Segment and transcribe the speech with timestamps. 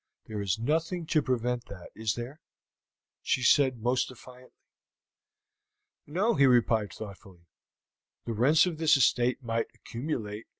[0.25, 2.41] There is nothing to prevent that, is there?"
[3.21, 4.55] she said almost defiantly.
[6.07, 7.45] "No," he replied thoughtfully.
[8.25, 10.47] "The rents of this estate might accumulate.